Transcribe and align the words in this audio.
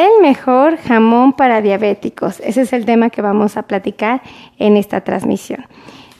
el 0.00 0.22
mejor 0.22 0.78
jamón 0.78 1.34
para 1.34 1.60
diabéticos? 1.60 2.40
Ese 2.40 2.62
es 2.62 2.72
el 2.72 2.86
tema 2.86 3.10
que 3.10 3.20
vamos 3.20 3.58
a 3.58 3.64
platicar 3.64 4.22
en 4.58 4.78
esta 4.78 5.02
transmisión. 5.02 5.66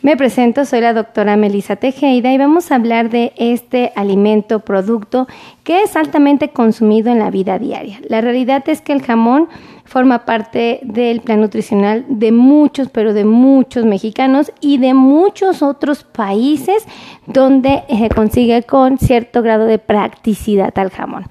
Me 0.03 0.17
presento, 0.17 0.67
soy 0.67 0.83
la 0.83 0.93
doctora 0.93 1.37
Melissa 1.37 1.77
Tejeda 1.77 2.33
y 2.33 2.39
vamos 2.39 2.71
a 2.71 2.75
hablar 2.75 3.09
de 3.09 3.33
este 3.37 3.93
alimento, 3.97 4.61
producto 4.61 5.27
que 5.65 5.83
es 5.83 5.97
altamente 5.97 6.51
consumido 6.51 7.11
en 7.11 7.19
la 7.19 7.31
vida 7.31 7.59
diaria. 7.59 8.01
La 8.09 8.21
realidad 8.21 8.67
es 8.67 8.83
que 8.83 8.93
el 8.93 9.03
jamón 9.03 9.49
forma 9.87 10.25
parte 10.25 10.81
del 10.83 11.23
plan 11.23 11.41
nutricional 11.41 12.05
de 12.09 12.33
muchos, 12.33 12.89
pero 12.91 13.15
de 13.15 13.25
muchos 13.25 13.87
mexicanos 13.87 14.53
y 14.61 14.77
de 14.77 14.93
muchos 14.93 15.63
otros 15.63 16.05
países 16.05 16.87
donde 17.27 17.83
se 17.89 18.09
consigue 18.11 18.63
con 18.63 18.99
cierto 18.99 19.43
grado 19.43 19.65
de 19.65 19.79
practicidad 19.79 20.79
al 20.79 20.91
jamón. 20.91 21.27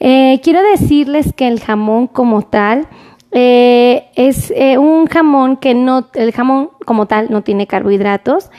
Eh, 0.00 0.40
quiero 0.42 0.62
decirles 0.62 1.32
que 1.32 1.46
el 1.48 1.60
jamón 1.60 2.06
como 2.06 2.42
tal 2.42 2.86
eh, 3.32 4.04
es 4.14 4.52
eh, 4.54 4.78
un 4.78 5.06
jamón 5.06 5.56
que 5.56 5.74
no, 5.74 6.08
el 6.14 6.32
jamón 6.32 6.70
como 6.84 7.06
tal 7.06 7.30
no 7.30 7.42
tiene 7.42 7.66
carbohidratos, 7.66 8.50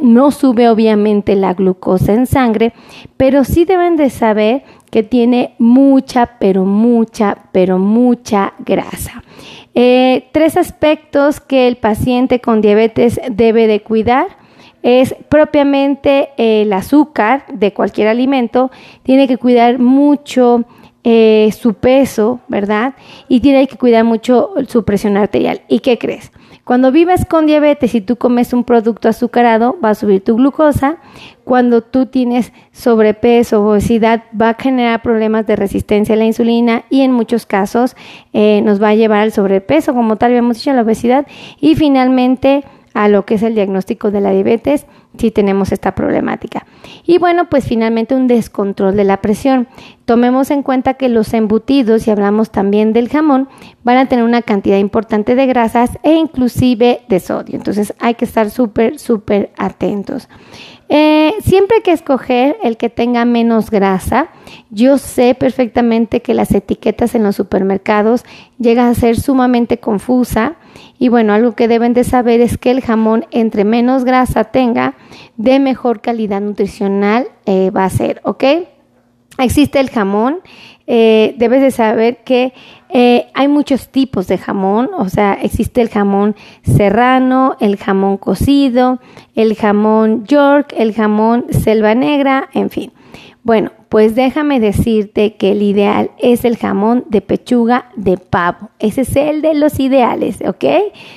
no 0.00 0.30
sube 0.30 0.68
obviamente 0.68 1.34
la 1.34 1.52
glucosa 1.52 2.14
en 2.14 2.26
sangre, 2.26 2.72
pero 3.16 3.44
sí 3.44 3.64
deben 3.64 3.96
de 3.96 4.10
saber 4.10 4.62
que 4.90 5.02
tiene 5.02 5.54
mucha, 5.58 6.38
pero 6.38 6.64
mucha, 6.64 7.36
pero 7.52 7.78
mucha 7.78 8.54
grasa. 8.60 9.22
tres 9.74 10.56
aspectos 10.56 11.40
que 11.40 11.66
el 11.68 11.76
paciente 11.76 12.40
con 12.40 12.60
diabetes 12.60 13.20
debe 13.30 13.66
de 13.66 13.82
cuidar 13.82 14.45
es 14.86 15.16
propiamente 15.28 16.28
el 16.36 16.72
azúcar 16.72 17.44
de 17.52 17.72
cualquier 17.72 18.06
alimento, 18.06 18.70
tiene 19.02 19.26
que 19.26 19.36
cuidar 19.36 19.80
mucho 19.80 20.64
eh, 21.02 21.50
su 21.58 21.74
peso, 21.74 22.38
¿verdad? 22.46 22.94
Y 23.26 23.40
tiene 23.40 23.66
que 23.66 23.76
cuidar 23.76 24.04
mucho 24.04 24.54
su 24.68 24.84
presión 24.84 25.16
arterial. 25.16 25.62
¿Y 25.66 25.80
qué 25.80 25.98
crees? 25.98 26.30
Cuando 26.62 26.92
vives 26.92 27.24
con 27.24 27.46
diabetes 27.46 27.96
y 27.96 28.00
tú 28.00 28.14
comes 28.14 28.52
un 28.52 28.62
producto 28.62 29.08
azucarado, 29.08 29.76
va 29.84 29.90
a 29.90 29.94
subir 29.96 30.22
tu 30.22 30.36
glucosa. 30.36 30.98
Cuando 31.42 31.80
tú 31.82 32.06
tienes 32.06 32.52
sobrepeso 32.70 33.64
obesidad, 33.64 34.22
va 34.40 34.50
a 34.50 34.54
generar 34.54 35.02
problemas 35.02 35.48
de 35.48 35.56
resistencia 35.56 36.14
a 36.14 36.18
la 36.18 36.26
insulina 36.26 36.84
y 36.90 37.00
en 37.00 37.10
muchos 37.10 37.44
casos 37.44 37.96
eh, 38.32 38.62
nos 38.64 38.80
va 38.80 38.90
a 38.90 38.94
llevar 38.94 39.18
al 39.18 39.32
sobrepeso, 39.32 39.94
como 39.94 40.14
tal 40.14 40.30
habíamos 40.30 40.58
dicho, 40.58 40.72
la 40.72 40.82
obesidad. 40.82 41.26
Y 41.60 41.74
finalmente 41.74 42.62
a 42.96 43.08
lo 43.08 43.26
que 43.26 43.34
es 43.34 43.42
el 43.42 43.54
diagnóstico 43.54 44.10
de 44.10 44.22
la 44.22 44.30
diabetes 44.30 44.86
si 45.18 45.30
tenemos 45.30 45.70
esta 45.70 45.94
problemática. 45.94 46.66
Y 47.04 47.18
bueno, 47.18 47.50
pues 47.50 47.66
finalmente 47.66 48.14
un 48.14 48.26
descontrol 48.26 48.96
de 48.96 49.04
la 49.04 49.18
presión. 49.18 49.68
Tomemos 50.06 50.50
en 50.50 50.62
cuenta 50.62 50.94
que 50.94 51.10
los 51.10 51.34
embutidos, 51.34 52.06
y 52.06 52.10
hablamos 52.10 52.50
también 52.50 52.94
del 52.94 53.10
jamón, 53.10 53.48
van 53.84 53.98
a 53.98 54.06
tener 54.06 54.24
una 54.24 54.40
cantidad 54.40 54.78
importante 54.78 55.34
de 55.34 55.46
grasas 55.46 55.98
e 56.04 56.14
inclusive 56.14 57.02
de 57.06 57.20
sodio. 57.20 57.56
Entonces 57.56 57.92
hay 58.00 58.14
que 58.14 58.24
estar 58.24 58.48
súper, 58.50 58.98
súper 58.98 59.50
atentos. 59.58 60.30
Eh, 60.88 61.34
siempre 61.42 61.78
hay 61.78 61.82
que 61.82 61.92
escoger 61.92 62.56
el 62.62 62.76
que 62.76 62.90
tenga 62.90 63.24
menos 63.24 63.70
grasa. 63.70 64.28
Yo 64.70 64.98
sé 64.98 65.34
perfectamente 65.34 66.22
que 66.22 66.34
las 66.34 66.52
etiquetas 66.52 67.14
en 67.14 67.24
los 67.24 67.36
supermercados 67.36 68.24
llegan 68.58 68.86
a 68.86 68.94
ser 68.94 69.18
sumamente 69.18 69.78
confusa 69.78 70.56
y 70.98 71.08
bueno, 71.08 71.32
algo 71.32 71.54
que 71.54 71.68
deben 71.68 71.92
de 71.92 72.04
saber 72.04 72.40
es 72.40 72.56
que 72.56 72.70
el 72.70 72.80
jamón 72.80 73.26
entre 73.30 73.64
menos 73.64 74.04
grasa 74.04 74.44
tenga, 74.44 74.94
de 75.36 75.58
mejor 75.58 76.00
calidad 76.00 76.40
nutricional 76.40 77.28
eh, 77.44 77.70
va 77.70 77.84
a 77.84 77.90
ser, 77.90 78.20
¿ok? 78.24 78.44
Existe 79.38 79.80
el 79.80 79.90
jamón, 79.90 80.40
eh, 80.86 81.34
debes 81.38 81.60
de 81.60 81.70
saber 81.70 82.18
que 82.24 82.52
eh, 82.88 83.26
hay 83.34 83.48
muchos 83.48 83.88
tipos 83.88 84.28
de 84.28 84.38
jamón, 84.38 84.90
o 84.96 85.08
sea, 85.08 85.34
existe 85.34 85.80
el 85.80 85.88
jamón 85.88 86.36
serrano, 86.62 87.56
el 87.60 87.76
jamón 87.76 88.16
cocido, 88.16 89.00
el 89.34 89.56
jamón 89.56 90.24
york, 90.24 90.72
el 90.76 90.94
jamón 90.94 91.46
selva 91.50 91.94
negra, 91.94 92.48
en 92.54 92.70
fin. 92.70 92.92
Bueno, 93.42 93.70
pues 93.88 94.16
déjame 94.16 94.58
decirte 94.58 95.36
que 95.36 95.52
el 95.52 95.62
ideal 95.62 96.10
es 96.18 96.44
el 96.44 96.56
jamón 96.56 97.04
de 97.08 97.20
pechuga 97.20 97.90
de 97.94 98.18
pavo. 98.18 98.70
Ese 98.80 99.02
es 99.02 99.14
el 99.14 99.40
de 99.40 99.54
los 99.54 99.78
ideales, 99.78 100.38
¿ok? 100.44 100.64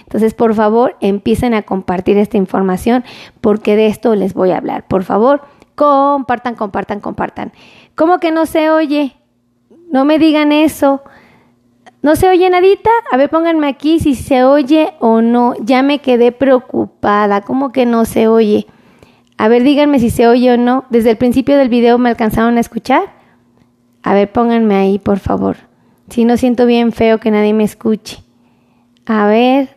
Entonces, 0.03 0.35
por 0.35 0.53
favor, 0.53 0.95
empiecen 1.01 1.55
a 1.55 1.63
compartir 1.63 2.17
esta 2.17 2.37
información 2.37 3.03
porque 3.41 3.75
de 3.75 3.87
esto 3.87 4.13
les 4.13 4.35
voy 4.35 4.51
a 4.51 4.57
hablar. 4.57 4.87
Por 4.87 5.03
favor, 5.03 5.41
compartan, 5.73 6.53
compartan, 6.53 6.99
compartan. 6.99 7.51
¿Cómo 7.95 8.19
que 8.19 8.31
no 8.31 8.45
se 8.45 8.69
oye? 8.69 9.15
No 9.91 10.05
me 10.05 10.19
digan 10.19 10.51
eso. 10.51 11.01
¿No 12.01 12.15
se 12.15 12.29
oye 12.29 12.49
nadita? 12.49 12.91
A 13.11 13.17
ver, 13.17 13.29
pónganme 13.29 13.67
aquí 13.67 13.99
si 13.99 14.15
se 14.15 14.43
oye 14.43 14.93
o 14.99 15.21
no. 15.21 15.53
Ya 15.59 15.81
me 15.81 15.99
quedé 15.99 16.31
preocupada. 16.31 17.41
¿Cómo 17.41 17.71
que 17.71 17.85
no 17.85 18.05
se 18.05 18.27
oye? 18.27 18.67
A 19.37 19.47
ver, 19.47 19.63
díganme 19.63 19.99
si 19.99 20.09
se 20.09 20.27
oye 20.27 20.53
o 20.53 20.57
no. 20.57 20.85
Desde 20.89 21.11
el 21.11 21.17
principio 21.17 21.57
del 21.57 21.69
video 21.69 21.97
me 21.97 22.09
alcanzaron 22.09 22.57
a 22.57 22.59
escuchar. 22.59 23.13
A 24.03 24.13
ver, 24.13 24.31
pónganme 24.31 24.75
ahí, 24.75 24.99
por 24.99 25.19
favor. 25.19 25.57
Si 26.09 26.23
no 26.23 26.37
siento 26.37 26.65
bien 26.65 26.91
feo 26.91 27.19
que 27.19 27.31
nadie 27.31 27.53
me 27.53 27.63
escuche. 27.63 28.23
A 29.05 29.27
ver, 29.27 29.75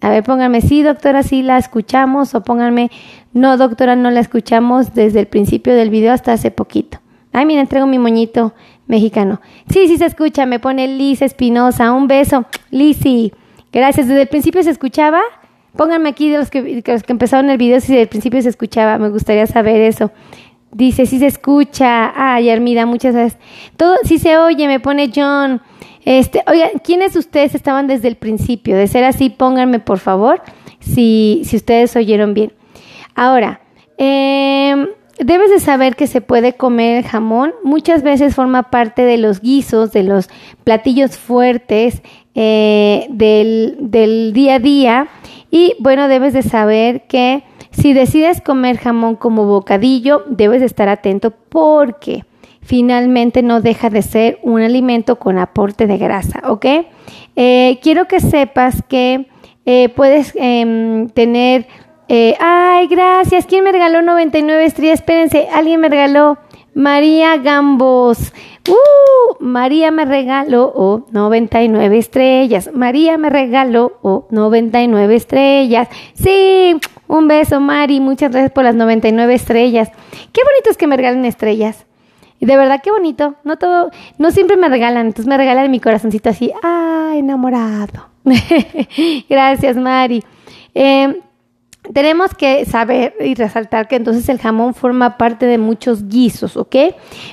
a 0.00 0.10
ver, 0.10 0.24
pónganme, 0.24 0.60
sí, 0.60 0.82
doctora, 0.82 1.22
sí 1.22 1.42
la 1.42 1.56
escuchamos. 1.56 2.34
O 2.34 2.42
pónganme, 2.42 2.90
no, 3.32 3.56
doctora, 3.56 3.96
no 3.96 4.10
la 4.10 4.20
escuchamos 4.20 4.92
desde 4.92 5.20
el 5.20 5.26
principio 5.26 5.74
del 5.74 5.90
video 5.90 6.12
hasta 6.12 6.32
hace 6.32 6.50
poquito. 6.50 6.98
Ay, 7.32 7.46
mira, 7.46 7.64
traigo 7.64 7.86
mi 7.86 7.98
moñito 7.98 8.52
mexicano. 8.92 9.40
Sí, 9.70 9.88
sí 9.88 9.96
se 9.96 10.04
escucha, 10.04 10.44
me 10.44 10.60
pone 10.60 10.86
Liz 10.86 11.22
Espinosa. 11.22 11.92
Un 11.92 12.06
beso, 12.08 12.44
Lizzy. 12.70 13.32
Gracias. 13.72 14.06
¿Desde 14.06 14.20
el 14.20 14.28
principio 14.28 14.62
se 14.62 14.70
escuchaba? 14.70 15.20
Pónganme 15.76 16.10
aquí 16.10 16.28
de 16.28 16.36
los 16.36 16.50
que, 16.50 16.82
los 16.86 17.02
que 17.02 17.12
empezaron 17.12 17.48
el 17.48 17.56
video 17.56 17.80
si 17.80 17.98
al 17.98 18.08
principio 18.08 18.42
se 18.42 18.50
escuchaba, 18.50 18.98
me 18.98 19.08
gustaría 19.08 19.46
saber 19.46 19.80
eso. 19.80 20.12
Dice, 20.70 21.06
si 21.06 21.18
se 21.18 21.26
escucha. 21.26 22.12
Ay, 22.14 22.50
Armida, 22.50 22.84
muchas 22.84 23.14
gracias. 23.14 23.40
Todo, 23.78 23.96
si 24.04 24.18
se 24.18 24.36
oye, 24.36 24.66
me 24.68 24.78
pone 24.78 25.10
John. 25.14 25.62
Este, 26.04 26.42
oiga, 26.46 26.68
¿quiénes 26.84 27.14
de 27.14 27.20
ustedes 27.20 27.54
estaban 27.54 27.86
desde 27.86 28.08
el 28.08 28.16
principio? 28.16 28.76
De 28.76 28.86
ser 28.86 29.04
así, 29.04 29.30
pónganme 29.30 29.78
por 29.78 29.98
favor 29.98 30.42
si, 30.80 31.42
si 31.46 31.56
ustedes 31.56 31.96
oyeron 31.96 32.34
bien. 32.34 32.52
Ahora, 33.14 33.60
eh, 33.96 34.81
debes 35.24 35.50
de 35.50 35.60
saber 35.60 35.96
que 35.96 36.06
se 36.06 36.20
puede 36.20 36.54
comer 36.54 37.04
jamón. 37.04 37.52
Muchas 37.64 38.02
veces 38.02 38.34
forma 38.34 38.64
parte 38.70 39.02
de 39.02 39.18
los 39.18 39.40
guisos, 39.40 39.92
de 39.92 40.02
los 40.02 40.28
platillos 40.64 41.16
fuertes 41.16 42.02
eh, 42.34 43.06
del, 43.10 43.76
del 43.78 44.32
día 44.32 44.54
a 44.54 44.58
día 44.58 45.08
y 45.50 45.74
bueno, 45.80 46.08
debes 46.08 46.32
de 46.32 46.42
saber 46.42 47.02
que 47.06 47.44
si 47.70 47.92
decides 47.92 48.40
comer 48.40 48.78
jamón 48.78 49.16
como 49.16 49.44
bocadillo, 49.44 50.24
debes 50.26 50.60
de 50.60 50.66
estar 50.66 50.88
atento 50.88 51.30
porque 51.30 52.24
finalmente 52.62 53.42
no 53.42 53.60
deja 53.60 53.90
de 53.90 54.00
ser 54.00 54.38
un 54.42 54.62
alimento 54.62 55.16
con 55.16 55.38
aporte 55.38 55.86
de 55.86 55.98
grasa, 55.98 56.42
¿ok? 56.48 56.66
Eh, 57.36 57.78
quiero 57.82 58.08
que 58.08 58.20
sepas 58.20 58.82
que 58.82 59.26
eh, 59.66 59.88
puedes 59.90 60.32
em, 60.36 61.08
tener... 61.10 61.66
Eh, 62.08 62.36
ay, 62.40 62.86
gracias. 62.88 63.46
¿Quién 63.46 63.64
me 63.64 63.72
regaló 63.72 64.02
99 64.02 64.64
estrellas? 64.64 65.00
Espérense, 65.00 65.48
alguien 65.52 65.80
me 65.80 65.88
regaló 65.88 66.38
María 66.74 67.36
Gambos. 67.36 68.32
Uh, 68.68 69.44
María 69.44 69.90
me 69.90 70.04
regaló 70.04 71.06
99 71.10 71.98
estrellas. 71.98 72.70
María 72.72 73.18
me 73.18 73.30
regaló 73.30 74.26
99 74.30 75.14
estrellas. 75.14 75.88
Sí, 76.14 76.76
un 77.08 77.28
beso, 77.28 77.60
Mari. 77.60 78.00
Muchas 78.00 78.30
gracias 78.30 78.52
por 78.52 78.64
las 78.64 78.74
99 78.74 79.34
estrellas. 79.34 79.90
Qué 80.32 80.40
bonito 80.44 80.70
es 80.70 80.76
que 80.76 80.86
me 80.86 80.96
regalen 80.96 81.24
estrellas. 81.24 81.86
De 82.40 82.56
verdad, 82.56 82.80
qué 82.82 82.90
bonito. 82.90 83.36
No 83.44 83.56
todo, 83.56 83.90
no 84.18 84.30
siempre 84.32 84.56
me 84.56 84.68
regalan, 84.68 85.06
entonces 85.06 85.28
me 85.28 85.36
regalan 85.36 85.70
mi 85.70 85.78
corazoncito 85.78 86.30
así. 86.30 86.52
¡Ay, 86.62 87.20
enamorado! 87.20 88.08
gracias, 89.28 89.76
Mari. 89.76 90.24
Eh, 90.74 91.20
tenemos 91.92 92.34
que 92.34 92.64
saber 92.64 93.14
y 93.20 93.34
resaltar 93.34 93.88
que 93.88 93.96
entonces 93.96 94.28
el 94.28 94.38
jamón 94.38 94.74
forma 94.74 95.18
parte 95.18 95.46
de 95.46 95.58
muchos 95.58 96.08
guisos, 96.08 96.56
¿ok? 96.56 96.76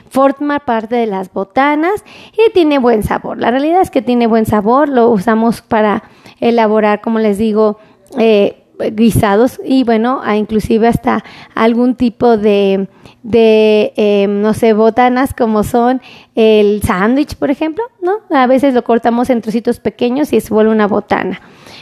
Forma 0.09 0.59
parte 0.59 0.95
de 0.95 1.05
las 1.05 1.31
botanas 1.31 2.03
y 2.33 2.51
tiene 2.51 2.79
buen 2.79 3.03
sabor. 3.03 3.37
La 3.37 3.51
realidad 3.51 3.81
es 3.81 3.91
que 3.91 4.01
tiene 4.01 4.27
buen 4.27 4.45
sabor, 4.45 4.89
lo 4.89 5.09
usamos 5.09 5.61
para 5.61 6.03
elaborar, 6.39 7.01
como 7.01 7.19
les 7.19 7.37
digo, 7.37 7.77
eh, 8.17 8.63
guisados 8.93 9.59
y 9.63 9.83
bueno, 9.83 10.21
inclusive 10.33 10.87
hasta 10.87 11.23
algún 11.53 11.95
tipo 11.95 12.37
de, 12.37 12.87
de 13.23 13.93
em, 13.97 14.41
no 14.41 14.53
sé, 14.53 14.73
botanas 14.73 15.33
como 15.33 15.63
son 15.63 16.01
el 16.35 16.81
sándwich, 16.81 17.35
por 17.35 17.51
ejemplo, 17.51 17.83
¿no? 18.01 18.19
A 18.35 18.47
veces 18.47 18.73
lo 18.73 18.83
cortamos 18.83 19.29
en 19.29 19.41
trocitos 19.41 19.79
pequeños 19.79 20.33
y 20.33 20.39
se 20.39 20.53
vuelve 20.53 20.71
una 20.71 20.87
botana. 20.87 21.41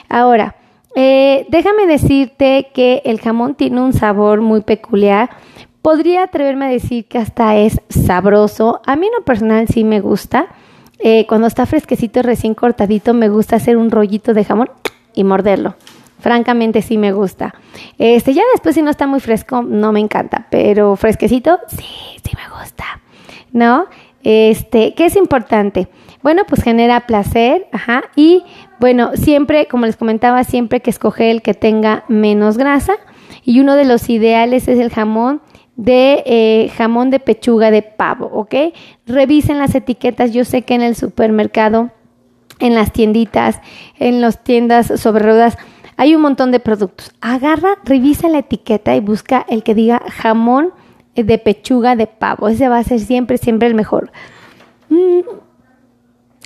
Ahora, 0.10 0.56
eh, 1.00 1.46
déjame 1.50 1.86
decirte 1.86 2.70
que 2.74 3.04
el 3.06 3.22
jamón 3.22 3.54
tiene 3.54 3.82
un 3.82 3.94
sabor 3.94 4.42
muy 4.42 4.62
peculiar. 4.62 5.30
Podría 5.84 6.24
atreverme 6.24 6.66
a 6.66 6.70
decir 6.70 7.06
que 7.06 7.20
hasta 7.20 7.56
es 7.56 7.80
sabroso. 7.88 8.82
A 8.84 8.96
mí 8.96 9.06
en 9.06 9.14
lo 9.14 9.24
personal 9.24 9.68
sí 9.68 9.84
me 9.84 10.02
gusta. 10.02 10.48
eh, 11.00 11.28
cuando 11.28 11.46
está 11.46 11.68
fresquecito, 11.68 12.24
recién 12.24 12.56
cortadito, 12.56 13.14
me 13.14 13.30
gusta 13.30 13.58
hacer 13.58 13.78
un 13.78 13.92
rollito 13.92 14.34
de 14.34 14.44
jamón 14.44 14.72
y 15.14 15.24
morderlo. 15.24 15.76
Francamente 16.20 16.82
sí 16.82 16.98
me 16.98 17.12
gusta. 17.12 17.54
Este, 18.00 18.34
ya 18.34 18.42
después 18.54 18.74
si 18.74 18.82
no 18.82 18.90
está 18.90 19.06
muy 19.06 19.20
fresco, 19.20 19.62
no 19.62 19.92
me 19.92 20.00
encanta, 20.00 20.48
pero 20.50 20.96
fresquecito, 20.96 21.60
sí, 21.68 21.86
sí 22.24 22.32
me 22.36 22.60
gusta. 22.60 22.86
¿No? 23.52 23.86
Este, 24.24 24.96
¿qué 24.96 25.06
es 25.06 25.16
importante? 25.16 25.88
Bueno, 26.24 26.44
pues 26.48 26.64
genera 26.64 27.02
placer, 27.02 27.68
ajá, 27.72 28.04
y 28.16 28.44
bueno, 28.80 29.12
siempre, 29.16 29.68
como 29.68 29.86
les 29.86 29.98
comentaba, 29.98 30.44
siempre 30.44 30.82
que 30.82 30.90
escoger 30.90 31.30
el 31.30 31.42
que 31.42 31.54
tenga 31.54 32.04
menos 32.08 32.58
grasa, 32.58 32.94
y 33.44 33.60
uno 33.60 33.76
de 33.76 33.86
los 33.86 34.10
ideales 34.10 34.68
es 34.68 34.80
el 34.80 34.92
jamón 34.92 35.42
de 35.76 36.24
eh, 36.26 36.72
jamón 36.76 37.12
de 37.12 37.20
pechuga 37.20 37.72
de 37.72 37.84
pavo, 37.84 38.26
¿ok? 38.34 38.56
Revisen 39.06 39.60
las 39.60 39.76
etiquetas, 39.76 40.34
yo 40.34 40.44
sé 40.44 40.64
que 40.64 40.74
en 40.74 40.82
el 40.82 40.96
supermercado, 40.96 41.92
en 42.60 42.74
las 42.74 42.92
tienditas, 42.92 43.62
en 44.00 44.20
las 44.20 44.44
tiendas 44.44 44.88
sobre 45.00 45.24
ruedas, 45.24 45.58
hay 45.96 46.16
un 46.16 46.22
montón 46.22 46.52
de 46.52 46.60
productos. 46.60 47.12
Agarra, 47.22 47.78
revisa 47.84 48.28
la 48.28 48.40
etiqueta 48.40 48.96
y 48.96 49.00
busca 49.00 49.46
el 49.50 49.64
que 49.64 49.76
diga 49.76 50.02
jamón 50.12 50.74
de 51.16 51.38
pechuga 51.38 51.96
de 51.96 52.08
pavo. 52.08 52.48
Ese 52.48 52.70
va 52.70 52.78
a 52.78 52.84
ser 52.84 53.00
siempre, 53.00 53.38
siempre 53.38 53.68
el 53.68 53.76
mejor. 53.76 54.12
Mm. 54.90 55.47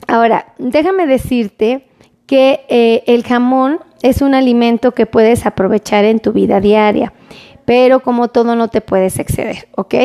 Ahora, 0.07 0.53
déjame 0.57 1.07
decirte 1.07 1.87
que 2.25 2.65
eh, 2.69 3.03
el 3.07 3.23
jamón 3.23 3.79
es 4.01 4.21
un 4.21 4.33
alimento 4.33 4.93
que 4.93 5.05
puedes 5.05 5.45
aprovechar 5.45 6.05
en 6.05 6.19
tu 6.19 6.31
vida 6.31 6.59
diaria, 6.59 7.13
pero 7.65 8.01
como 8.01 8.29
todo 8.29 8.55
no 8.55 8.67
te 8.69 8.81
puedes 8.81 9.19
exceder, 9.19 9.67
¿ok? 9.75 9.95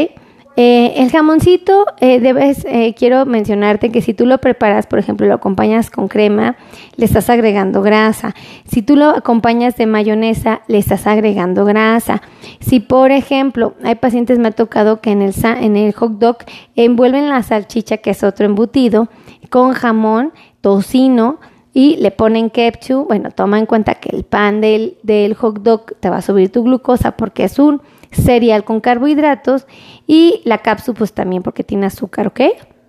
Eh, 0.58 0.94
el 1.02 1.10
jamoncito, 1.10 1.84
eh, 2.00 2.18
debes, 2.18 2.64
eh, 2.64 2.94
quiero 2.96 3.26
mencionarte 3.26 3.92
que 3.92 4.00
si 4.00 4.14
tú 4.14 4.24
lo 4.24 4.38
preparas, 4.38 4.86
por 4.86 4.98
ejemplo, 4.98 5.26
lo 5.26 5.34
acompañas 5.34 5.90
con 5.90 6.08
crema, 6.08 6.56
le 6.96 7.04
estás 7.04 7.28
agregando 7.28 7.82
grasa. 7.82 8.34
Si 8.64 8.80
tú 8.80 8.96
lo 8.96 9.10
acompañas 9.10 9.76
de 9.76 9.84
mayonesa, 9.84 10.62
le 10.66 10.78
estás 10.78 11.06
agregando 11.06 11.66
grasa. 11.66 12.22
Si, 12.60 12.80
por 12.80 13.10
ejemplo, 13.10 13.74
hay 13.84 13.96
pacientes, 13.96 14.38
me 14.38 14.48
ha 14.48 14.52
tocado 14.52 15.02
que 15.02 15.10
en 15.10 15.20
el, 15.20 15.34
en 15.44 15.76
el 15.76 15.92
hot 15.92 16.12
dog 16.12 16.38
envuelven 16.74 17.28
la 17.28 17.42
salchicha, 17.42 17.98
que 17.98 18.10
es 18.10 18.24
otro 18.24 18.46
embutido, 18.46 19.08
con 19.50 19.74
jamón, 19.74 20.32
tocino, 20.62 21.38
y 21.74 21.96
le 21.96 22.10
ponen 22.10 22.48
ketchup, 22.48 23.08
bueno, 23.08 23.30
toma 23.30 23.58
en 23.58 23.66
cuenta 23.66 23.96
que 23.96 24.08
el 24.16 24.24
pan 24.24 24.62
del, 24.62 24.96
del 25.02 25.34
hot 25.34 25.58
dog 25.58 25.94
te 26.00 26.08
va 26.08 26.16
a 26.16 26.22
subir 26.22 26.50
tu 26.50 26.62
glucosa 26.62 27.18
porque 27.18 27.44
es 27.44 27.58
un 27.58 27.82
cereal 28.16 28.64
con 28.64 28.80
carbohidratos 28.80 29.66
y 30.06 30.40
la 30.44 30.58
cápsula 30.58 30.98
pues 30.98 31.12
también 31.12 31.42
porque 31.42 31.64
tiene 31.64 31.86
azúcar, 31.86 32.26
¿ok? 32.28 32.40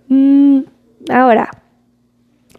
Mm, 0.08 0.60
ahora, 1.10 1.50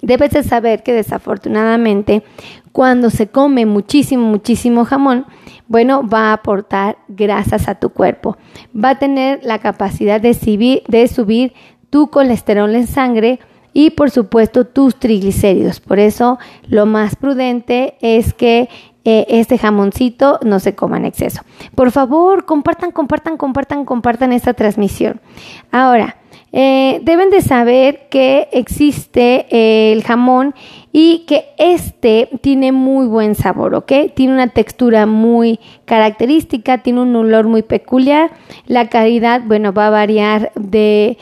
debes 0.02 0.32
de 0.32 0.44
saber 0.44 0.84
que 0.84 0.94
desafortunadamente 0.94 2.24
cuando 2.72 3.10
se 3.10 3.28
come 3.28 3.66
muchísimo, 3.66 4.26
muchísimo 4.28 4.86
jamón, 4.86 5.26
bueno, 5.68 6.08
va 6.08 6.30
a 6.30 6.34
aportar 6.34 6.98
grasas 7.08 7.68
a 7.68 7.76
tu 7.76 7.90
cuerpo. 7.90 8.38
Va 8.74 8.92
a 8.92 9.00
tener 9.00 9.40
la 9.44 9.60
capacidad 9.60 10.22
de 10.22 10.34
de 10.88 11.08
subir 11.08 11.54
tu 11.90 12.10
colesterol 12.10 12.74
en 12.76 12.88
sangre 12.88 13.40
y 13.74 13.92
por 13.92 14.10
supuesto 14.10 14.66
tus 14.66 14.96
triglicéridos. 14.96 15.80
Por 15.80 16.00
eso 16.00 16.40
lo 16.68 16.86
más 16.86 17.16
prudente 17.16 17.98
es 18.02 18.34
que 18.34 18.70
eh, 19.12 19.26
este 19.28 19.58
jamoncito 19.58 20.38
no 20.44 20.60
se 20.60 20.76
coma 20.76 20.98
en 20.98 21.06
exceso. 21.06 21.42
Por 21.74 21.90
favor, 21.90 22.46
compartan, 22.46 22.92
compartan, 22.92 23.38
compartan, 23.38 23.84
compartan 23.84 24.34
esta 24.34 24.54
transmisión. 24.54 25.20
Ahora, 25.72 26.18
eh, 26.52 27.00
deben 27.02 27.32
de 27.32 27.42
saber 27.42 28.08
que 28.12 28.50
existe 28.52 29.48
eh, 29.50 29.92
el 29.94 30.04
jamón 30.04 30.54
y 30.92 31.26
que 31.26 31.46
este 31.58 32.30
tiene 32.42 32.72
muy 32.72 33.08
buen 33.08 33.34
sabor, 33.34 33.74
¿ok? 33.74 33.92
Tiene 34.14 34.34
una 34.34 34.50
textura 34.50 35.08
muy 35.08 35.60
característica, 35.86 36.78
tiene 36.78 37.02
un 37.02 37.16
olor 37.16 37.48
muy 37.48 37.64
peculiar. 37.64 38.30
La 38.68 38.90
calidad, 38.90 39.42
bueno, 39.44 39.74
va 39.74 39.88
a 39.88 39.92
variar 39.92 40.52
de 40.54 41.18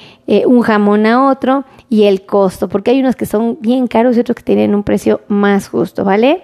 un 0.46 0.62
jamón 0.62 1.06
a 1.06 1.30
otro 1.30 1.64
y 1.90 2.04
el 2.04 2.26
costo, 2.26 2.68
porque 2.68 2.92
hay 2.92 3.00
unos 3.00 3.16
que 3.16 3.26
son 3.26 3.60
bien 3.62 3.88
caros 3.88 4.18
y 4.18 4.20
otros 4.20 4.36
que 4.36 4.44
tienen 4.44 4.76
un 4.76 4.84
precio 4.84 5.22
más 5.30 5.70
justo, 5.70 6.04
¿vale? 6.04 6.44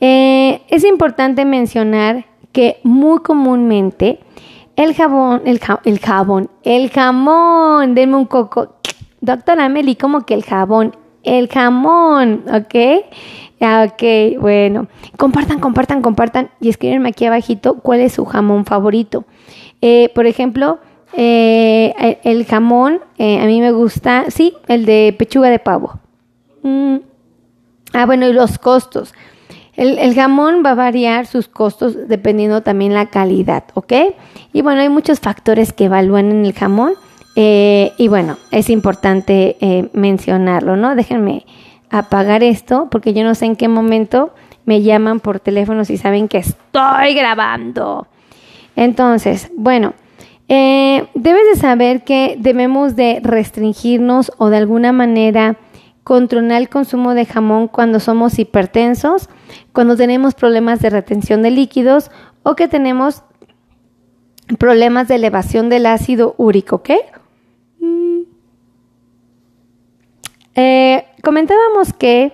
Eh, 0.00 0.62
es 0.68 0.84
importante 0.84 1.44
mencionar 1.44 2.26
que 2.52 2.80
muy 2.82 3.20
comúnmente 3.20 4.20
el 4.76 4.94
jabón, 4.94 5.42
el, 5.46 5.60
el 5.84 6.00
jabón, 6.00 6.50
el 6.62 6.90
jamón, 6.90 7.94
denme 7.94 8.16
un 8.16 8.26
coco. 8.26 8.74
Doctora 9.20 9.68
Meli, 9.68 9.96
como 9.96 10.26
que 10.26 10.34
el 10.34 10.44
jabón, 10.44 10.94
el 11.22 11.48
jamón, 11.48 12.44
¿ok? 12.52 13.04
Ok, 13.58 14.38
bueno. 14.38 14.86
Compartan, 15.16 15.60
compartan, 15.60 16.02
compartan 16.02 16.50
y 16.60 16.68
escríbenme 16.68 17.08
aquí 17.08 17.24
abajito 17.24 17.76
cuál 17.76 18.00
es 18.00 18.12
su 18.12 18.26
jamón 18.26 18.66
favorito. 18.66 19.24
Eh, 19.80 20.10
por 20.14 20.26
ejemplo, 20.26 20.78
eh, 21.14 22.18
el 22.22 22.44
jamón, 22.44 23.00
a 23.18 23.46
mí 23.46 23.60
me 23.62 23.72
gusta, 23.72 24.26
sí, 24.28 24.54
el 24.68 24.84
de 24.84 25.14
pechuga 25.18 25.48
de 25.48 25.58
pavo. 25.58 25.98
Mm. 26.62 26.96
Ah, 27.94 28.04
bueno, 28.04 28.28
y 28.28 28.34
los 28.34 28.58
costos. 28.58 29.14
El, 29.76 30.14
jamón 30.14 30.62
va 30.64 30.70
a 30.70 30.74
variar 30.74 31.26
sus 31.26 31.48
costos 31.48 32.08
dependiendo 32.08 32.62
también 32.62 32.94
la 32.94 33.06
calidad, 33.06 33.64
¿ok? 33.74 33.92
Y 34.52 34.62
bueno, 34.62 34.80
hay 34.80 34.88
muchos 34.88 35.20
factores 35.20 35.72
que 35.74 35.84
evalúan 35.84 36.30
en 36.30 36.46
el 36.46 36.54
jamón 36.54 36.94
eh, 37.34 37.92
y 37.98 38.08
bueno, 38.08 38.38
es 38.50 38.70
importante 38.70 39.56
eh, 39.60 39.90
mencionarlo, 39.92 40.76
¿no? 40.76 40.96
Déjenme 40.96 41.44
apagar 41.90 42.42
esto 42.42 42.88
porque 42.90 43.12
yo 43.12 43.22
no 43.22 43.34
sé 43.34 43.44
en 43.44 43.56
qué 43.56 43.68
momento 43.68 44.32
me 44.64 44.80
llaman 44.82 45.20
por 45.20 45.40
teléfono 45.40 45.84
si 45.84 45.98
saben 45.98 46.28
que 46.28 46.38
estoy 46.38 47.14
grabando. 47.14 48.06
Entonces, 48.76 49.50
bueno, 49.56 49.92
eh, 50.48 51.06
debes 51.14 51.42
de 51.52 51.60
saber 51.60 52.02
que 52.04 52.36
debemos 52.38 52.96
de 52.96 53.20
restringirnos 53.22 54.32
o 54.38 54.48
de 54.48 54.56
alguna 54.56 54.92
manera 54.92 55.56
controlar 56.06 56.62
el 56.62 56.68
consumo 56.68 57.14
de 57.14 57.26
jamón 57.26 57.66
cuando 57.66 57.98
somos 57.98 58.38
hipertensos, 58.38 59.28
cuando 59.72 59.96
tenemos 59.96 60.34
problemas 60.34 60.78
de 60.78 60.88
retención 60.88 61.42
de 61.42 61.50
líquidos 61.50 62.12
o 62.44 62.54
que 62.54 62.68
tenemos 62.68 63.24
problemas 64.60 65.08
de 65.08 65.16
elevación 65.16 65.68
del 65.68 65.84
ácido 65.84 66.36
úrico, 66.38 66.76
¿ok? 66.76 66.90
Mm. 67.80 68.20
Eh, 70.54 71.06
comentábamos 71.24 71.92
que 71.92 72.32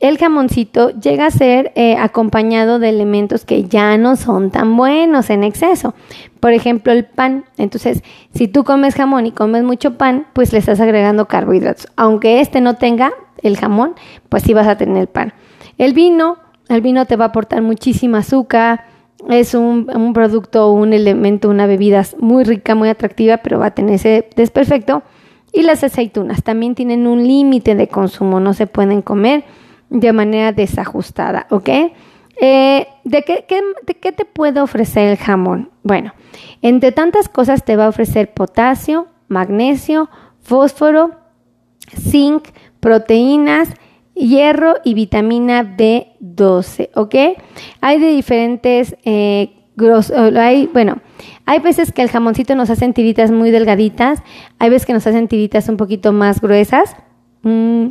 el 0.00 0.18
jamoncito 0.18 0.90
llega 0.90 1.26
a 1.26 1.30
ser 1.30 1.72
eh, 1.76 1.96
acompañado 1.96 2.78
de 2.78 2.88
elementos 2.88 3.44
que 3.44 3.64
ya 3.64 3.96
no 3.96 4.16
son 4.16 4.50
tan 4.50 4.76
buenos 4.76 5.30
en 5.30 5.44
exceso. 5.44 5.94
Por 6.40 6.52
ejemplo, 6.52 6.92
el 6.92 7.04
pan. 7.04 7.44
Entonces, 7.56 8.02
si 8.34 8.48
tú 8.48 8.64
comes 8.64 8.94
jamón 8.94 9.26
y 9.26 9.32
comes 9.32 9.62
mucho 9.62 9.96
pan, 9.96 10.26
pues 10.32 10.52
le 10.52 10.58
estás 10.58 10.80
agregando 10.80 11.26
carbohidratos. 11.26 11.88
Aunque 11.96 12.40
este 12.40 12.60
no 12.60 12.74
tenga 12.74 13.12
el 13.42 13.56
jamón, 13.56 13.94
pues 14.28 14.42
sí 14.42 14.52
vas 14.52 14.66
a 14.66 14.76
tener 14.76 15.08
pan. 15.08 15.32
El 15.78 15.94
vino, 15.94 16.38
el 16.68 16.80
vino 16.80 17.06
te 17.06 17.16
va 17.16 17.26
a 17.26 17.28
aportar 17.28 17.62
muchísima 17.62 18.18
azúcar. 18.18 18.86
Es 19.28 19.54
un, 19.54 19.90
un 19.94 20.12
producto, 20.12 20.72
un 20.72 20.92
elemento, 20.92 21.48
una 21.48 21.66
bebida 21.66 22.04
muy 22.18 22.44
rica, 22.44 22.74
muy 22.74 22.88
atractiva, 22.88 23.38
pero 23.38 23.58
va 23.58 23.66
a 23.66 23.74
tener 23.74 23.94
ese 23.94 24.28
desperfecto. 24.36 25.02
Y 25.52 25.62
las 25.62 25.84
aceitunas 25.84 26.42
también 26.42 26.74
tienen 26.74 27.06
un 27.06 27.26
límite 27.26 27.76
de 27.76 27.86
consumo, 27.86 28.40
no 28.40 28.54
se 28.54 28.66
pueden 28.66 29.02
comer 29.02 29.44
de 29.94 30.12
manera 30.12 30.52
desajustada, 30.52 31.46
¿ok? 31.50 31.68
Eh, 32.40 32.86
¿de, 33.04 33.22
qué, 33.22 33.44
¿De 33.86 33.94
qué 33.94 34.12
te 34.12 34.24
puede 34.24 34.60
ofrecer 34.60 35.08
el 35.08 35.16
jamón? 35.16 35.70
Bueno, 35.82 36.12
entre 36.62 36.92
tantas 36.92 37.28
cosas 37.28 37.64
te 37.64 37.76
va 37.76 37.86
a 37.86 37.88
ofrecer 37.88 38.34
potasio, 38.34 39.06
magnesio, 39.28 40.10
fósforo, 40.42 41.12
zinc, 41.96 42.48
proteínas, 42.80 43.68
hierro 44.14 44.74
y 44.84 44.94
vitamina 44.94 45.62
B12, 45.62 46.90
¿ok? 46.94 47.14
Hay 47.80 48.00
de 48.00 48.08
diferentes 48.08 48.96
eh, 49.04 49.54
hay, 50.36 50.68
bueno, 50.72 50.98
hay 51.46 51.58
veces 51.58 51.92
que 51.92 52.02
el 52.02 52.10
jamoncito 52.10 52.54
nos 52.54 52.70
hacen 52.70 52.94
tiritas 52.94 53.30
muy 53.30 53.50
delgaditas, 53.50 54.22
hay 54.58 54.70
veces 54.70 54.86
que 54.86 54.92
nos 54.92 55.06
hacen 55.06 55.28
tiritas 55.28 55.68
un 55.68 55.76
poquito 55.76 56.12
más 56.12 56.40
gruesas. 56.40 56.96
Mm, 57.42 57.88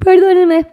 Perdónenme. 0.00 0.66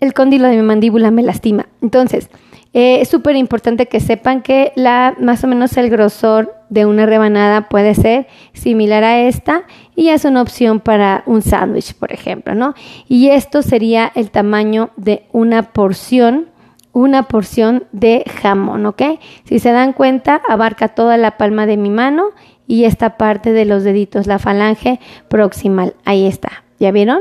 El 0.00 0.14
cóndilo 0.14 0.48
de 0.48 0.56
mi 0.56 0.62
mandíbula 0.62 1.10
me 1.10 1.22
lastima. 1.22 1.66
Entonces, 1.80 2.28
eh, 2.74 3.02
es 3.02 3.08
súper 3.08 3.36
importante 3.36 3.86
que 3.86 4.00
sepan 4.00 4.42
que 4.42 4.72
la, 4.76 5.14
más 5.20 5.44
o 5.44 5.46
menos 5.46 5.76
el 5.76 5.90
grosor 5.90 6.54
de 6.70 6.86
una 6.86 7.04
rebanada 7.04 7.68
puede 7.68 7.94
ser 7.94 8.26
similar 8.54 9.04
a 9.04 9.20
esta 9.20 9.64
y 9.94 10.08
es 10.08 10.24
una 10.24 10.40
opción 10.40 10.80
para 10.80 11.22
un 11.26 11.42
sándwich, 11.42 11.94
por 11.94 12.12
ejemplo, 12.12 12.54
¿no? 12.54 12.74
Y 13.08 13.28
esto 13.28 13.60
sería 13.60 14.10
el 14.14 14.30
tamaño 14.30 14.90
de 14.96 15.26
una 15.32 15.72
porción, 15.72 16.48
una 16.92 17.24
porción 17.24 17.84
de 17.92 18.24
jamón, 18.40 18.86
¿ok? 18.86 19.02
Si 19.44 19.58
se 19.58 19.70
dan 19.70 19.92
cuenta, 19.92 20.40
abarca 20.48 20.88
toda 20.88 21.18
la 21.18 21.36
palma 21.36 21.66
de 21.66 21.76
mi 21.76 21.90
mano 21.90 22.30
y 22.66 22.84
esta 22.84 23.18
parte 23.18 23.52
de 23.52 23.66
los 23.66 23.84
deditos, 23.84 24.26
la 24.26 24.38
falange 24.38 24.98
proximal. 25.28 25.94
Ahí 26.06 26.26
está. 26.26 26.64
¿Ya 26.78 26.90
vieron? 26.90 27.20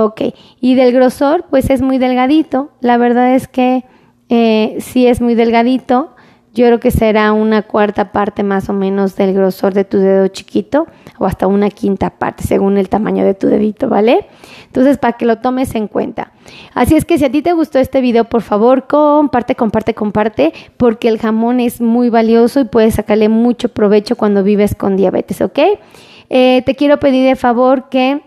Ok. 0.00 0.22
Y 0.60 0.76
del 0.76 0.92
grosor, 0.92 1.46
pues 1.50 1.70
es 1.70 1.82
muy 1.82 1.98
delgadito. 1.98 2.70
La 2.80 2.98
verdad 2.98 3.34
es 3.34 3.48
que 3.48 3.84
eh, 4.28 4.76
sí 4.78 5.08
es 5.08 5.20
muy 5.20 5.34
delgadito. 5.34 6.14
Yo 6.54 6.66
creo 6.66 6.78
que 6.78 6.92
será 6.92 7.32
una 7.32 7.62
cuarta 7.62 8.12
parte 8.12 8.44
más 8.44 8.68
o 8.68 8.72
menos 8.72 9.16
del 9.16 9.34
grosor 9.34 9.74
de 9.74 9.84
tu 9.84 9.98
dedo 9.98 10.28
chiquito 10.28 10.86
o 11.18 11.26
hasta 11.26 11.48
una 11.48 11.68
quinta 11.70 12.10
parte 12.10 12.44
según 12.44 12.78
el 12.78 12.88
tamaño 12.88 13.24
de 13.24 13.34
tu 13.34 13.48
dedito, 13.48 13.88
¿vale? 13.88 14.26
Entonces, 14.66 14.98
para 14.98 15.14
que 15.14 15.26
lo 15.26 15.38
tomes 15.38 15.74
en 15.74 15.88
cuenta. 15.88 16.30
Así 16.74 16.94
es 16.94 17.04
que 17.04 17.18
si 17.18 17.24
a 17.24 17.32
ti 17.32 17.42
te 17.42 17.52
gustó 17.52 17.80
este 17.80 18.00
video, 18.00 18.24
por 18.24 18.42
favor, 18.42 18.86
comparte, 18.86 19.56
comparte, 19.56 19.94
comparte, 19.94 20.52
porque 20.76 21.08
el 21.08 21.18
jamón 21.18 21.58
es 21.58 21.80
muy 21.80 22.08
valioso 22.08 22.60
y 22.60 22.64
puedes 22.66 22.94
sacarle 22.94 23.28
mucho 23.28 23.68
provecho 23.70 24.14
cuando 24.14 24.44
vives 24.44 24.76
con 24.76 24.96
diabetes, 24.96 25.40
¿ok? 25.40 25.58
Eh, 26.30 26.62
te 26.64 26.76
quiero 26.76 27.00
pedir 27.00 27.26
de 27.26 27.34
favor 27.34 27.88
que 27.88 28.22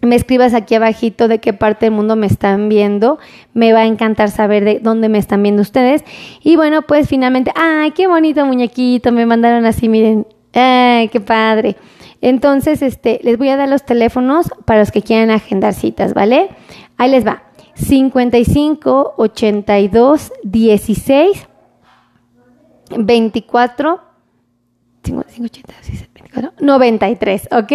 me 0.00 0.14
escribas 0.14 0.54
aquí 0.54 0.74
abajito 0.74 1.26
de 1.26 1.40
qué 1.40 1.52
parte 1.52 1.86
del 1.86 1.94
mundo 1.94 2.14
me 2.14 2.26
están 2.26 2.68
viendo. 2.68 3.18
Me 3.52 3.72
va 3.72 3.80
a 3.80 3.86
encantar 3.86 4.30
saber 4.30 4.64
de 4.64 4.78
dónde 4.78 5.08
me 5.08 5.18
están 5.18 5.42
viendo 5.42 5.62
ustedes. 5.62 6.04
Y 6.42 6.56
bueno, 6.56 6.82
pues 6.82 7.08
finalmente, 7.08 7.52
¡ay, 7.54 7.90
qué 7.90 8.06
bonito 8.06 8.46
muñequito! 8.46 9.10
Me 9.10 9.26
mandaron 9.26 9.66
así, 9.66 9.88
miren. 9.88 10.26
¡Ay, 10.54 11.08
qué 11.08 11.20
padre! 11.20 11.76
Entonces, 12.20 12.82
este, 12.82 13.20
les 13.22 13.38
voy 13.38 13.48
a 13.48 13.56
dar 13.56 13.68
los 13.68 13.84
teléfonos 13.84 14.46
para 14.64 14.80
los 14.80 14.90
que 14.90 15.02
quieran 15.02 15.30
agendar 15.30 15.74
citas, 15.74 16.14
¿vale? 16.14 16.48
Ahí 16.96 17.10
les 17.10 17.26
va. 17.26 17.44
55 17.74 19.14
82 19.16 20.32
16 20.42 21.48
24 22.96 24.00
55 25.04 25.44
82 25.44 26.08
24 26.14 26.52
93, 26.60 27.48
¿ok? 27.52 27.72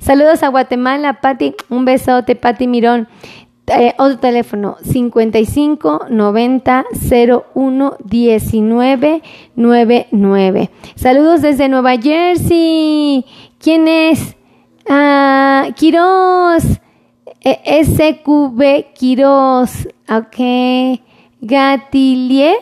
Saludos 0.00 0.42
a 0.42 0.48
Guatemala, 0.48 1.20
Pati. 1.20 1.54
Un 1.68 1.84
besote, 1.84 2.36
Pati 2.36 2.66
Mirón. 2.66 3.08
Eh, 3.68 3.94
otro 3.98 4.18
teléfono 4.18 4.76
55 4.80 6.06
90 6.08 6.84
01 7.56 7.96
19 8.04 9.22
99. 9.56 10.70
Saludos 10.94 11.42
desde 11.42 11.68
Nueva 11.68 11.96
Jersey. 11.96 13.24
¿Quién 13.58 13.88
es? 13.88 14.36
Ah, 14.88 15.66
Quiroz. 15.74 16.62
E, 17.40 17.84
SQB 17.84 18.94
Quiroz. 18.94 19.88
Ok. 20.08 21.00
Gatilie. 21.40 22.54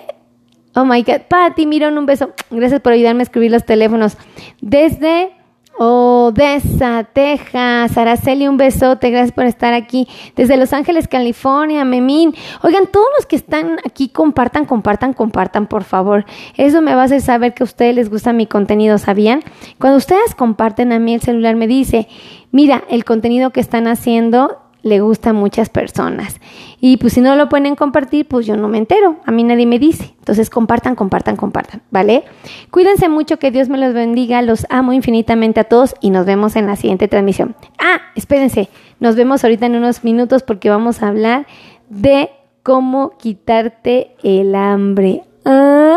Oh 0.74 0.86
my 0.86 1.02
God. 1.02 1.20
Pati 1.28 1.66
Mirón, 1.66 1.98
un 1.98 2.06
beso. 2.06 2.32
Gracias 2.50 2.80
por 2.80 2.94
ayudarme 2.94 3.20
a 3.20 3.24
escribir 3.24 3.50
los 3.50 3.66
teléfonos. 3.66 4.16
Desde 4.62 5.32
Odessa, 5.76 7.04
Texas, 7.12 7.96
Araceli, 7.98 8.46
un 8.46 8.56
besote, 8.56 9.10
gracias 9.10 9.32
por 9.32 9.44
estar 9.44 9.74
aquí. 9.74 10.08
Desde 10.36 10.56
Los 10.56 10.72
Ángeles, 10.72 11.08
California, 11.08 11.84
Memín. 11.84 12.34
Oigan, 12.62 12.86
todos 12.86 13.08
los 13.16 13.26
que 13.26 13.36
están 13.36 13.78
aquí, 13.84 14.08
compartan, 14.08 14.66
compartan, 14.66 15.12
compartan, 15.12 15.66
por 15.66 15.84
favor. 15.84 16.24
Eso 16.56 16.80
me 16.80 16.94
va 16.94 17.02
a 17.02 17.04
hacer 17.04 17.20
saber 17.20 17.54
que 17.54 17.62
a 17.62 17.64
ustedes 17.64 17.94
les 17.94 18.10
gusta 18.10 18.32
mi 18.32 18.46
contenido, 18.46 18.98
¿sabían? 18.98 19.42
Cuando 19.78 19.98
ustedes 19.98 20.34
comparten 20.34 20.92
a 20.92 20.98
mí 20.98 21.14
el 21.14 21.22
celular 21.22 21.56
me 21.56 21.66
dice, 21.66 22.08
mira, 22.52 22.84
el 22.88 23.04
contenido 23.04 23.50
que 23.50 23.60
están 23.60 23.88
haciendo 23.88 24.63
le 24.84 25.00
gusta 25.00 25.30
a 25.30 25.32
muchas 25.32 25.70
personas. 25.70 26.36
Y 26.78 26.98
pues 26.98 27.14
si 27.14 27.20
no 27.20 27.34
lo 27.34 27.48
pueden 27.48 27.74
compartir, 27.74 28.28
pues 28.28 28.46
yo 28.46 28.56
no 28.56 28.68
me 28.68 28.78
entero, 28.78 29.16
a 29.24 29.32
mí 29.32 29.42
nadie 29.42 29.66
me 29.66 29.78
dice. 29.78 30.14
Entonces 30.18 30.50
compartan, 30.50 30.94
compartan, 30.94 31.36
compartan, 31.36 31.82
¿vale? 31.90 32.24
Cuídense 32.70 33.08
mucho, 33.08 33.38
que 33.38 33.50
Dios 33.50 33.68
me 33.68 33.78
los 33.78 33.94
bendiga, 33.94 34.42
los 34.42 34.66
amo 34.68 34.92
infinitamente 34.92 35.60
a 35.60 35.64
todos 35.64 35.94
y 36.00 36.10
nos 36.10 36.26
vemos 36.26 36.54
en 36.54 36.66
la 36.66 36.76
siguiente 36.76 37.08
transmisión. 37.08 37.56
Ah, 37.78 38.00
espérense, 38.14 38.68
nos 39.00 39.16
vemos 39.16 39.42
ahorita 39.42 39.66
en 39.66 39.76
unos 39.76 40.04
minutos 40.04 40.42
porque 40.42 40.70
vamos 40.70 41.02
a 41.02 41.08
hablar 41.08 41.46
de 41.88 42.30
cómo 42.62 43.16
quitarte 43.16 44.14
el 44.22 44.54
hambre. 44.54 45.22
Ah, 45.46 45.96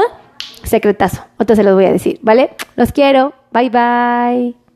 secretazo, 0.63 1.23
otro 1.37 1.57
se 1.57 1.63
los 1.63 1.75
voy 1.75 1.85
a 1.85 1.91
decir, 1.91 2.19
¿vale? 2.21 2.51
Los 2.77 2.93
quiero, 2.93 3.33
bye 3.51 3.69
bye. 3.69 4.66